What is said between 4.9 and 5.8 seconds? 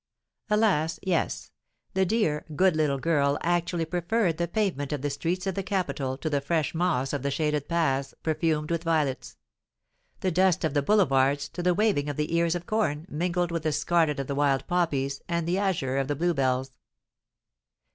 of the streets of the